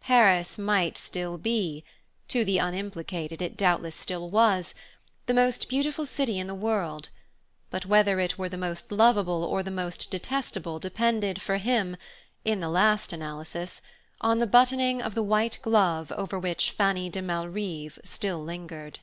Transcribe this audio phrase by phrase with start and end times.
[0.00, 1.84] Paris might still be
[2.26, 4.74] to the unimplicated it doubtless still was
[5.26, 7.10] the most beautiful city in the world;
[7.70, 11.96] but whether it were the most lovable or the most detestable depended for him,
[12.44, 13.80] in the last analysis,
[14.20, 18.98] on the buttoning of the white glove over which Fanny de Malrive still lingered.